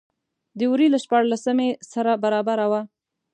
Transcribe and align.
د 0.57 0.59
وري 0.71 0.87
له 0.93 0.99
شپاړلسمې 1.03 1.69
سره 1.91 2.11
برابره 2.23 2.65
وه. 2.71 2.81